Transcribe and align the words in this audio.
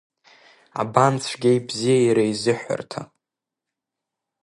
Абан 0.81 1.13
цәгьеи-бзиеи 1.23 2.05
реизыҳәҳәарҭа. 2.15 3.01